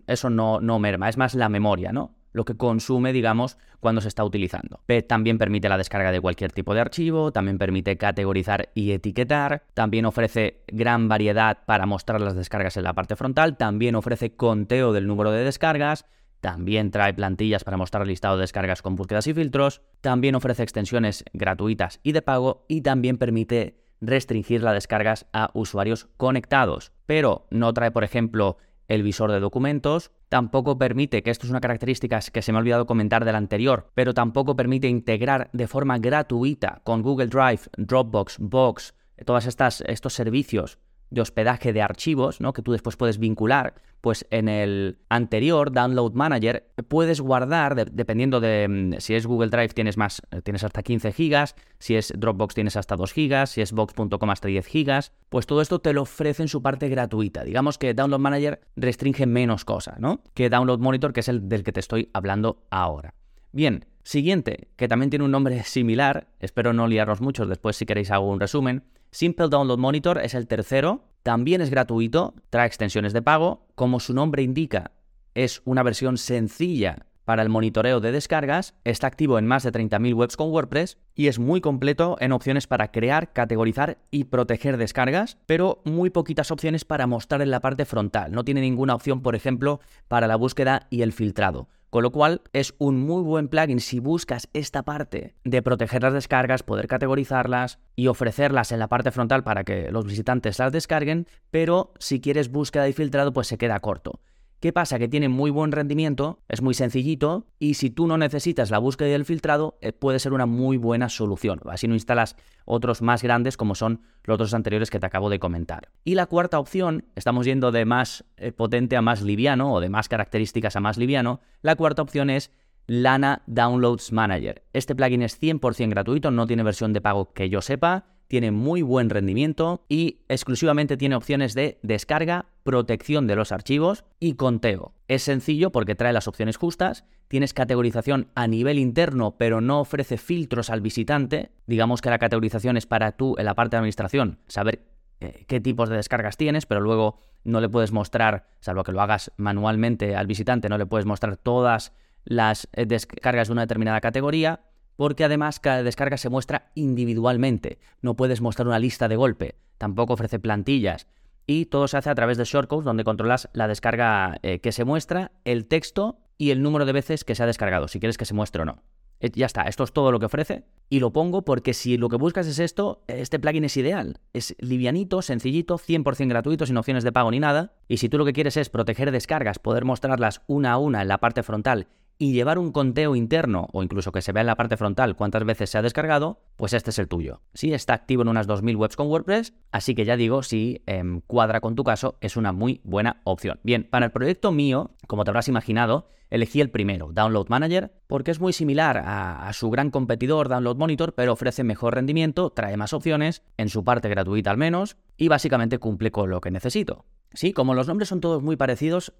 eso 0.07 0.29
no, 0.29 0.59
no 0.59 0.79
merma, 0.79 1.09
es 1.09 1.17
más 1.17 1.35
la 1.35 1.49
memoria, 1.49 1.91
¿no? 1.91 2.15
lo 2.35 2.43
que 2.43 2.57
consume, 2.57 3.13
digamos, 3.13 3.57
cuando 3.79 4.01
se 4.01 4.09
está 4.09 4.25
utilizando. 4.25 4.81
también 5.07 5.37
permite 5.37 5.69
la 5.69 5.77
descarga 5.77 6.11
de 6.11 6.19
cualquier 6.19 6.51
tipo 6.51 6.73
de 6.73 6.81
archivo, 6.81 7.31
también 7.31 7.57
permite 7.57 7.97
categorizar 7.97 8.69
y 8.75 8.91
etiquetar, 8.91 9.63
también 9.73 10.05
ofrece 10.05 10.61
gran 10.67 11.07
variedad 11.07 11.59
para 11.65 11.85
mostrar 11.85 12.19
las 12.19 12.35
descargas 12.35 12.75
en 12.75 12.83
la 12.83 12.93
parte 12.93 13.15
frontal, 13.15 13.55
también 13.55 13.95
ofrece 13.95 14.35
conteo 14.35 14.91
del 14.91 15.07
número 15.07 15.31
de 15.31 15.45
descargas, 15.45 16.05
también 16.41 16.91
trae 16.91 17.13
plantillas 17.13 17.63
para 17.63 17.77
mostrar 17.77 18.05
listado 18.05 18.37
de 18.37 18.41
descargas 18.41 18.81
con 18.81 18.95
búsquedas 18.95 19.27
y 19.27 19.33
filtros, 19.33 19.81
también 20.01 20.35
ofrece 20.35 20.63
extensiones 20.63 21.25
gratuitas 21.33 21.99
y 22.03 22.11
de 22.11 22.21
pago 22.21 22.65
y 22.67 22.81
también 22.81 23.17
permite 23.17 23.83
restringir 24.01 24.61
las 24.61 24.73
descargas 24.73 25.25
a 25.33 25.49
usuarios 25.53 26.07
conectados, 26.17 26.91
pero 27.05 27.47
no 27.49 27.73
trae, 27.73 27.91
por 27.91 28.03
ejemplo, 28.03 28.57
el 28.87 29.03
visor 29.03 29.31
de 29.31 29.39
documentos, 29.39 30.11
tampoco 30.29 30.77
permite, 30.77 31.23
que 31.23 31.31
esto 31.31 31.47
es 31.47 31.49
una 31.49 31.61
característica 31.61 32.19
que 32.19 32.41
se 32.41 32.51
me 32.51 32.57
ha 32.57 32.61
olvidado 32.61 32.85
comentar 32.85 33.25
del 33.25 33.35
anterior, 33.35 33.91
pero 33.95 34.13
tampoco 34.13 34.55
permite 34.55 34.87
integrar 34.87 35.49
de 35.53 35.67
forma 35.67 35.97
gratuita 35.97 36.81
con 36.83 37.01
Google 37.01 37.27
Drive, 37.27 37.61
Dropbox, 37.77 38.37
Box, 38.39 38.93
todos 39.25 39.47
estos 39.47 40.13
servicios 40.13 40.77
de 41.09 41.21
hospedaje 41.21 41.73
de 41.73 41.81
archivos, 41.81 42.41
¿no? 42.41 42.53
que 42.53 42.61
tú 42.61 42.71
después 42.71 42.95
puedes 42.97 43.19
vincular, 43.19 43.75
pues 44.01 44.27
en 44.29 44.49
el 44.49 44.99
anterior 45.09 45.71
Download 45.71 46.13
Manager 46.13 46.69
puedes 46.87 47.21
guardar, 47.21 47.91
dependiendo 47.91 48.39
de 48.39 48.67
mm, 48.67 48.99
si 48.99 49.15
es 49.15 49.25
Google 49.25 49.49
Drive 49.49 49.69
tienes 49.69 49.97
más, 49.97 50.21
eh, 50.31 50.41
tienes 50.41 50.63
hasta 50.63 50.83
15 50.83 51.11
gigas, 51.11 51.55
si 51.79 51.95
es 51.95 52.13
Dropbox 52.15 52.53
tienes 52.53 52.75
hasta 52.75 52.95
2 52.95 53.13
gigas, 53.13 53.49
si 53.51 53.61
es 53.61 53.71
Box.com 53.71 54.29
hasta 54.29 54.47
10 54.47 54.65
gigas, 54.67 55.11
pues 55.29 55.45
todo 55.45 55.61
esto 55.61 55.79
te 55.79 55.93
lo 55.93 56.03
ofrece 56.03 56.43
en 56.43 56.49
su 56.49 56.61
parte 56.61 56.87
gratuita. 56.89 57.43
Digamos 57.43 57.77
que 57.77 57.93
Download 57.93 58.19
Manager 58.19 58.61
restringe 58.75 59.25
menos 59.25 59.65
cosas, 59.65 59.99
¿no? 59.99 60.21
Que 60.33 60.49
Download 60.49 60.79
Monitor, 60.79 61.13
que 61.13 61.21
es 61.21 61.27
el 61.27 61.49
del 61.49 61.63
que 61.63 61.71
te 61.71 61.79
estoy 61.79 62.09
hablando 62.13 62.63
ahora. 62.69 63.13
Bien, 63.51 63.85
siguiente, 64.05 64.69
que 64.77 64.87
también 64.87 65.09
tiene 65.09 65.25
un 65.25 65.31
nombre 65.31 65.61
similar, 65.63 66.27
espero 66.39 66.71
no 66.71 66.87
liarnos 66.87 67.19
mucho, 67.19 67.45
después 67.45 67.75
si 67.75 67.85
queréis 67.85 68.11
hago 68.11 68.29
un 68.29 68.39
resumen, 68.39 68.83
Simple 69.11 69.49
Download 69.49 69.79
Monitor 69.79 70.19
es 70.19 70.33
el 70.33 70.47
tercero, 70.47 71.03
también 71.23 71.59
es 71.59 71.69
gratuito, 71.69 72.35
trae 72.49 72.67
extensiones 72.67 73.13
de 73.13 73.21
pago, 73.21 73.65
como 73.75 73.99
su 73.99 74.13
nombre 74.13 74.43
indica, 74.43 74.91
es 75.33 75.61
una 75.65 75.83
versión 75.83 76.17
sencilla 76.17 77.05
para 77.25 77.41
el 77.41 77.49
monitoreo 77.49 77.99
de 77.99 78.11
descargas, 78.11 78.75
está 78.83 79.07
activo 79.07 79.39
en 79.39 79.47
más 79.47 79.63
de 79.63 79.71
30.000 79.71 80.13
webs 80.13 80.37
con 80.37 80.51
WordPress 80.51 80.99
y 81.15 81.27
es 81.27 81.39
muy 81.39 81.59
completo 81.59 82.17
en 82.19 82.31
opciones 82.31 82.67
para 82.67 82.91
crear, 82.91 83.33
categorizar 83.33 83.97
y 84.11 84.25
proteger 84.25 84.77
descargas, 84.77 85.37
pero 85.47 85.81
muy 85.85 86.11
poquitas 86.11 86.51
opciones 86.51 86.85
para 86.85 87.07
mostrar 87.07 87.41
en 87.41 87.49
la 87.49 87.61
parte 87.61 87.85
frontal. 87.85 88.31
No 88.31 88.45
tiene 88.45 88.61
ninguna 88.61 88.93
opción, 88.93 89.21
por 89.21 89.35
ejemplo, 89.35 89.79
para 90.07 90.27
la 90.27 90.35
búsqueda 90.35 90.85
y 90.91 91.01
el 91.01 91.13
filtrado. 91.13 91.67
Con 91.95 92.03
lo 92.03 92.11
cual 92.11 92.41
es 92.51 92.75
un 92.77 92.99
muy 92.99 93.23
buen 93.23 93.47
plugin 93.47 93.79
si 93.79 94.01
buscas 94.01 94.49
esta 94.51 94.83
parte 94.83 95.33
de 95.45 95.61
proteger 95.61 96.03
las 96.03 96.11
descargas, 96.11 96.61
poder 96.61 96.89
categorizarlas 96.89 97.79
y 97.95 98.07
ofrecerlas 98.07 98.73
en 98.73 98.79
la 98.79 98.89
parte 98.89 99.11
frontal 99.11 99.45
para 99.45 99.63
que 99.63 99.89
los 99.91 100.03
visitantes 100.03 100.59
las 100.59 100.73
descarguen, 100.73 101.25
pero 101.51 101.93
si 101.97 102.19
quieres 102.19 102.51
búsqueda 102.51 102.89
y 102.89 102.91
filtrado 102.91 103.31
pues 103.31 103.47
se 103.47 103.57
queda 103.57 103.79
corto. 103.79 104.19
¿Qué 104.65 104.73
pasa? 104.73 104.97
Que 104.97 105.07
tiene 105.07 105.29
muy 105.29 105.51
buen 105.51 105.71
rendimiento, 105.71 106.39
es 106.49 106.63
muy 106.63 106.73
sencillito 106.73 107.45
y 107.59 107.75
si 107.75 107.91
tú 107.91 108.07
no 108.07 108.17
necesitas 108.17 108.71
la 108.71 108.79
búsqueda 108.79 109.09
y 109.09 109.11
el 109.11 109.23
filtrado, 109.23 109.77
eh, 109.79 109.93
puede 109.93 110.17
ser 110.17 110.33
una 110.33 110.47
muy 110.47 110.77
buena 110.77 111.07
solución. 111.07 111.59
Así 111.69 111.87
no 111.87 111.93
instalas 111.93 112.35
otros 112.65 113.03
más 113.03 113.21
grandes 113.21 113.57
como 113.57 113.75
son 113.75 114.01
los 114.23 114.33
otros 114.33 114.55
anteriores 114.55 114.89
que 114.89 114.99
te 114.99 115.05
acabo 115.05 115.29
de 115.29 115.37
comentar. 115.37 115.89
Y 116.03 116.15
la 116.15 116.25
cuarta 116.25 116.57
opción, 116.57 117.05
estamos 117.13 117.45
yendo 117.45 117.71
de 117.71 117.85
más 117.85 118.25
eh, 118.37 118.53
potente 118.53 118.97
a 118.97 119.03
más 119.03 119.21
liviano 119.21 119.71
o 119.71 119.81
de 119.81 119.89
más 119.89 120.09
características 120.09 120.75
a 120.75 120.79
más 120.79 120.97
liviano, 120.97 121.41
la 121.61 121.75
cuarta 121.75 122.01
opción 122.01 122.31
es 122.31 122.49
Lana 122.87 123.43
Downloads 123.45 124.13
Manager. 124.13 124.63
Este 124.73 124.95
plugin 124.95 125.21
es 125.21 125.39
100% 125.39 125.89
gratuito, 125.91 126.31
no 126.31 126.47
tiene 126.47 126.63
versión 126.63 126.91
de 126.91 127.01
pago 127.01 127.33
que 127.33 127.49
yo 127.49 127.61
sepa 127.61 128.15
tiene 128.27 128.51
muy 128.51 128.81
buen 128.81 129.09
rendimiento 129.09 129.85
y 129.87 130.21
exclusivamente 130.29 130.97
tiene 130.97 131.15
opciones 131.15 131.53
de 131.53 131.79
descarga, 131.83 132.47
protección 132.65 133.27
de 133.27 133.35
los 133.35 133.51
archivos 133.51 134.05
y 134.19 134.33
conteo. 134.33 134.91
Es 135.07 135.21
sencillo 135.21 135.71
porque 135.71 135.93
trae 135.93 136.11
las 136.13 136.27
opciones 136.27 136.57
justas, 136.57 137.05
tienes 137.27 137.53
categorización 137.53 138.31
a 138.33 138.47
nivel 138.47 138.79
interno 138.79 139.37
pero 139.37 139.61
no 139.61 139.79
ofrece 139.79 140.17
filtros 140.17 140.71
al 140.71 140.81
visitante, 140.81 141.51
digamos 141.67 142.01
que 142.01 142.09
la 142.09 142.17
categorización 142.17 142.75
es 142.75 142.87
para 142.87 143.11
tú 143.11 143.35
en 143.37 143.45
la 143.45 143.53
parte 143.53 143.75
de 143.75 143.81
administración 143.81 144.39
saber 144.47 144.83
eh, 145.21 145.45
qué 145.47 145.61
tipos 145.61 145.89
de 145.89 145.97
descargas 145.97 146.37
tienes, 146.37 146.65
pero 146.65 146.81
luego 146.81 147.19
no 147.43 147.61
le 147.61 147.69
puedes 147.69 147.91
mostrar, 147.91 148.47
salvo 148.61 148.83
que 148.83 148.91
lo 148.91 149.01
hagas 149.01 149.31
manualmente 149.37 150.15
al 150.15 150.25
visitante, 150.25 150.67
no 150.67 150.79
le 150.79 150.87
puedes 150.87 151.05
mostrar 151.05 151.37
todas 151.37 151.93
las 152.23 152.67
eh, 152.73 152.87
descargas 152.87 153.47
de 153.47 153.53
una 153.53 153.61
determinada 153.61 154.01
categoría 154.01 154.61
porque 154.95 155.23
además 155.23 155.59
cada 155.59 155.83
descarga 155.83 156.17
se 156.17 156.29
muestra 156.29 156.71
individualmente, 156.73 157.77
no 158.01 158.15
puedes 158.15 158.41
mostrar 158.41 158.67
una 158.67 158.79
lista 158.79 159.07
de 159.07 159.17
golpe, 159.17 159.55
tampoco 159.77 160.13
ofrece 160.13 160.39
plantillas, 160.39 161.05
y 161.47 161.65
todo 161.65 161.87
se 161.87 161.97
hace 161.97 162.09
a 162.09 162.15
través 162.15 162.37
de 162.37 162.43
shortcodes 162.43 162.85
donde 162.85 163.03
controlas 163.03 163.49
la 163.53 163.67
descarga 163.67 164.37
eh, 164.43 164.59
que 164.59 164.71
se 164.71 164.85
muestra, 164.85 165.31
el 165.43 165.65
texto 165.65 166.19
y 166.37 166.51
el 166.51 166.61
número 166.61 166.85
de 166.85 166.93
veces 166.93 167.23
que 167.23 167.35
se 167.35 167.43
ha 167.43 167.45
descargado, 167.45 167.87
si 167.87 167.99
quieres 167.99 168.17
que 168.17 168.25
se 168.25 168.33
muestre 168.33 168.63
o 168.63 168.65
no. 168.65 168.83
Eh, 169.19 169.31
ya 169.33 169.45
está, 169.45 169.63
esto 169.63 169.83
es 169.83 169.93
todo 169.93 170.11
lo 170.11 170.19
que 170.19 170.25
ofrece 170.25 170.65
y 170.89 170.99
lo 170.99 171.13
pongo 171.13 171.43
porque 171.43 171.73
si 171.73 171.97
lo 171.97 172.09
que 172.09 172.17
buscas 172.17 172.47
es 172.47 172.59
esto, 172.59 173.03
este 173.07 173.39
plugin 173.39 173.63
es 173.63 173.77
ideal. 173.77 174.19
Es 174.33 174.55
livianito, 174.59 175.21
sencillito, 175.21 175.77
100% 175.77 176.27
gratuito, 176.27 176.65
sin 176.65 176.77
opciones 176.77 177.03
de 177.03 177.11
pago 177.11 177.31
ni 177.31 177.39
nada. 177.39 177.73
Y 177.87 177.97
si 177.97 178.09
tú 178.09 178.17
lo 178.17 178.25
que 178.25 178.33
quieres 178.33 178.57
es 178.57 178.69
proteger 178.69 179.11
descargas, 179.11 179.59
poder 179.59 179.85
mostrarlas 179.85 180.41
una 180.47 180.73
a 180.73 180.77
una 180.77 181.01
en 181.01 181.07
la 181.07 181.19
parte 181.19 181.43
frontal 181.43 181.87
y 182.17 182.33
llevar 182.33 182.57
un 182.57 182.71
conteo 182.71 183.15
interno 183.15 183.67
o 183.73 183.83
incluso 183.83 184.11
que 184.11 184.21
se 184.21 184.31
vea 184.31 184.41
en 184.41 184.47
la 184.47 184.55
parte 184.55 184.77
frontal 184.77 185.15
cuántas 185.15 185.43
veces 185.43 185.69
se 185.69 185.77
ha 185.77 185.81
descargado, 185.81 186.39
pues 186.55 186.73
este 186.73 186.91
es 186.91 186.99
el 186.99 187.07
tuyo. 187.07 187.41
Sí, 187.53 187.73
está 187.73 187.93
activo 187.93 188.21
en 188.21 188.29
unas 188.29 188.47
2.000 188.47 188.77
webs 188.77 188.95
con 188.95 189.07
WordPress, 189.07 189.53
así 189.71 189.95
que 189.95 190.05
ya 190.05 190.15
digo, 190.15 190.43
si 190.43 190.83
em, 190.85 191.21
cuadra 191.21 191.61
con 191.61 191.75
tu 191.75 191.83
caso, 191.83 192.17
es 192.21 192.37
una 192.37 192.51
muy 192.51 192.81
buena 192.83 193.21
opción. 193.23 193.59
Bien, 193.63 193.83
para 193.89 194.05
el 194.05 194.11
proyecto 194.11 194.51
mío, 194.51 194.91
como 195.07 195.23
te 195.23 195.31
habrás 195.31 195.47
imaginado, 195.47 196.07
elegí 196.29 196.61
el 196.61 196.69
primero, 196.69 197.11
Download 197.11 197.47
Manager, 197.49 197.93
porque 198.07 198.31
es 198.31 198.39
muy 198.39 198.53
similar 198.53 198.97
a, 198.97 199.47
a 199.47 199.53
su 199.53 199.69
gran 199.69 199.91
competidor 199.91 200.49
Download 200.49 200.77
Monitor, 200.77 201.13
pero 201.13 201.33
ofrece 201.33 201.63
mejor 201.63 201.95
rendimiento, 201.95 202.49
trae 202.49 202.77
más 202.77 202.93
opciones, 202.93 203.43
en 203.57 203.69
su 203.69 203.83
parte 203.83 204.09
gratuita 204.09 204.51
al 204.51 204.57
menos, 204.57 204.97
y 205.17 205.27
básicamente 205.27 205.79
cumple 205.79 206.11
con 206.11 206.29
lo 206.29 206.41
que 206.41 206.51
necesito. 206.51 207.05
Sí, 207.35 207.51
como 207.51 207.73
los 207.73 207.87
nombres 207.87 208.09
son 208.09 208.21
todos 208.21 208.41
muy 208.41 208.55
parecidos, 208.55 209.13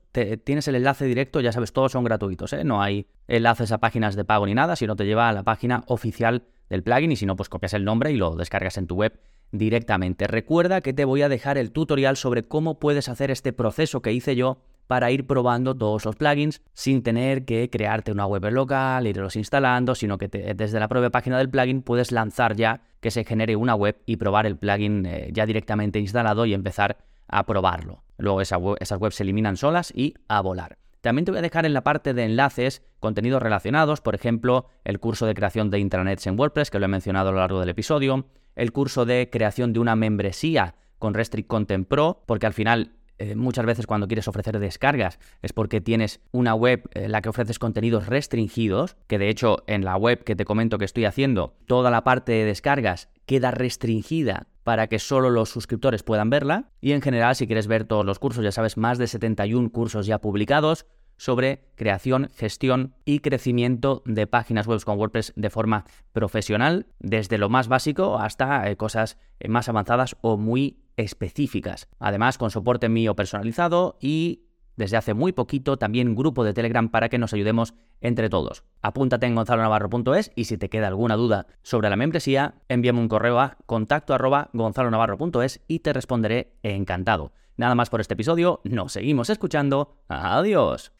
tienes 0.44 0.68
el 0.68 0.76
enlace 0.76 1.06
directo, 1.06 1.42
ya 1.42 1.52
sabes, 1.52 1.74
todos 1.74 1.92
son 1.92 2.06
gratuitos, 2.06 2.54
¿eh? 2.54 2.64
no 2.64 2.82
hay 2.82 3.08
enlaces 3.28 3.74
a 3.74 3.80
páginas 3.80 4.16
de 4.16 4.24
pago 4.24 4.46
ni 4.46 4.54
nada, 4.54 4.78
sino 4.78 4.96
te 4.96 5.06
lleva 5.06 5.28
a 5.28 5.34
la 5.34 5.44
página 5.44 5.84
oficial 5.88 6.44
del 6.70 6.82
plugin 6.82 7.12
y 7.12 7.18
si 7.18 7.26
no, 7.26 7.36
pues 7.36 7.50
copias 7.50 7.74
el 7.74 7.84
nombre 7.84 8.12
y 8.12 8.16
lo 8.16 8.36
descargas 8.36 8.78
en 8.78 8.88
tu 8.88 8.96
web 8.96 9.20
directamente. 9.52 10.28
Recuerda 10.28 10.82
que 10.82 10.94
te 10.94 11.06
voy 11.06 11.22
a 11.24 11.30
dejar 11.30 11.58
el 11.58 11.72
tutorial 11.72 12.16
sobre 12.16 12.48
cómo 12.48 12.80
puedes 12.80 13.10
hacer 13.10 13.32
este 13.32 13.54
proceso 13.54 14.02
que 14.02 14.14
hice 14.14 14.36
yo 14.36 14.60
para 14.88 15.12
ir 15.12 15.26
probando 15.26 15.76
todos 15.76 16.06
los 16.06 16.16
plugins 16.16 16.62
sin 16.74 17.04
tener 17.04 17.44
que 17.44 17.70
crearte 17.70 18.12
una 18.12 18.28
web 18.28 18.46
local, 18.52 19.08
irlos 19.08 19.36
instalando, 19.36 19.96
sino 19.96 20.18
que 20.18 20.28
desde 20.28 20.80
la 20.80 20.88
propia 20.88 21.10
página 21.10 21.38
del 21.38 21.50
plugin 21.50 21.82
puedes 21.82 22.12
lanzar 22.12 22.56
ya 22.56 22.82
que 23.00 23.12
se 23.12 23.24
genere 23.24 23.56
una 23.56 23.76
web 23.76 23.98
y 24.06 24.18
probar 24.18 24.46
el 24.46 24.58
plugin 24.58 25.06
eh, 25.06 25.30
ya 25.34 25.46
directamente 25.46 26.00
instalado 26.00 26.46
y 26.46 26.54
empezar 26.54 26.98
a 27.28 27.46
probarlo. 27.46 28.05
Luego 28.18 28.42
esas 28.42 28.60
webs 29.00 29.16
se 29.16 29.24
eliminan 29.24 29.58
solas 29.58 29.92
y 29.96 30.16
a 30.28 30.42
volar. 30.42 30.78
También 31.02 31.26
te 31.26 31.32
voy 31.32 31.38
a 31.38 31.44
dejar 31.44 31.68
en 31.68 31.74
la 31.74 31.84
parte 31.84 32.16
de 32.16 32.24
enlaces 32.24 32.82
contenidos 33.00 33.42
relacionados, 33.42 34.02
por 34.02 34.16
ejemplo, 34.16 34.66
el 34.84 35.00
curso 35.00 35.28
de 35.28 35.36
creación 35.36 35.70
de 35.70 35.78
intranets 35.78 36.26
en 36.26 36.40
WordPress, 36.40 36.72
que 36.72 36.80
lo 36.80 36.86
he 36.86 36.88
mencionado 36.88 37.30
a 37.30 37.32
lo 37.32 37.38
largo 37.38 37.60
del 37.60 37.70
episodio, 37.70 38.26
el 38.56 38.72
curso 38.72 39.06
de 39.06 39.30
creación 39.32 39.72
de 39.72 39.80
una 39.80 39.96
membresía 39.96 40.74
con 40.98 41.14
Restrict 41.14 41.48
Content 41.48 41.88
Pro, 41.88 42.24
porque 42.26 42.48
al 42.48 42.54
final 42.54 42.94
eh, 43.18 43.36
muchas 43.36 43.66
veces 43.66 43.88
cuando 43.88 44.08
quieres 44.08 44.28
ofrecer 44.28 44.60
descargas 44.60 45.20
es 45.42 45.54
porque 45.54 45.80
tienes 45.80 46.20
una 46.32 46.54
web 46.54 46.90
en 46.94 47.12
la 47.12 47.22
que 47.22 47.30
ofreces 47.30 47.60
contenidos 47.60 48.08
restringidos, 48.08 48.98
que 49.08 49.20
de 49.20 49.30
hecho 49.30 49.64
en 49.68 49.86
la 49.86 49.96
web 49.96 50.24
que 50.24 50.36
te 50.36 50.44
comento 50.44 50.78
que 50.78 50.86
estoy 50.86 51.06
haciendo, 51.06 51.56
toda 51.66 51.92
la 51.92 52.04
parte 52.04 52.32
de 52.32 52.46
descargas 52.46 53.10
queda 53.26 53.52
restringida 53.52 54.48
para 54.66 54.88
que 54.88 54.98
solo 54.98 55.30
los 55.30 55.50
suscriptores 55.50 56.02
puedan 56.02 56.32
verla. 56.32 56.72
Y 56.82 56.94
en 56.94 57.02
general, 57.04 57.36
si 57.36 57.46
quieres 57.46 57.68
ver 57.68 57.84
todos 57.84 58.04
los 58.04 58.18
cursos, 58.18 58.44
ya 58.44 58.52
sabes, 58.52 58.78
más 58.78 58.98
de 58.98 59.06
71 59.06 59.72
cursos 59.72 60.08
ya 60.08 60.20
publicados 60.20 60.88
sobre 61.18 61.70
creación, 61.76 62.32
gestión 62.36 62.96
y 63.06 63.20
crecimiento 63.20 64.02
de 64.08 64.26
páginas 64.26 64.66
web 64.66 64.84
con 64.84 64.98
WordPress 64.98 65.34
de 65.36 65.52
forma 65.52 65.86
profesional, 66.14 66.88
desde 67.00 67.38
lo 67.38 67.48
más 67.48 67.68
básico 67.68 68.18
hasta 68.18 68.68
eh, 68.68 68.76
cosas 68.76 69.20
eh, 69.40 69.50
más 69.50 69.70
avanzadas 69.70 70.18
o 70.22 70.36
muy 70.36 70.80
específicas. 70.98 71.88
Además, 72.00 72.40
con 72.40 72.50
soporte 72.50 72.90
mío 72.90 73.16
personalizado 73.16 73.98
y 74.02 74.45
desde 74.76 74.98
hace 74.98 75.14
muy 75.14 75.32
poquito 75.32 75.78
también 75.78 76.16
grupo 76.16 76.44
de 76.44 76.54
Telegram 76.54 76.90
para 76.90 77.10
que 77.10 77.18
nos 77.18 77.34
ayudemos 77.34 77.74
entre 78.02 78.30
todos. 78.30 78.64
Apúntate 78.82 79.26
en 79.26 79.36
gonzalonavarro.es 79.36 80.32
y 80.36 80.46
si 80.46 80.58
te 80.58 80.70
queda 80.70 80.88
alguna 80.88 81.16
duda 81.16 81.48
sobre 81.62 81.90
la 81.90 81.96
membresía, 81.96 82.56
envíame 82.70 83.00
un 83.00 83.08
correo 83.08 83.40
a 83.40 83.58
contacto 83.66 84.14
arroba 84.14 84.50
gonzalonavarro.es 84.54 85.62
y 85.68 85.80
te 85.80 85.94
responderé 85.94 86.54
encantado. 86.64 87.32
Nada 87.58 87.76
más 87.76 87.90
por 87.90 88.02
este 88.02 88.16
episodio, 88.16 88.62
nos 88.64 88.92
seguimos 88.92 89.30
escuchando. 89.30 89.98
Adiós. 90.08 90.92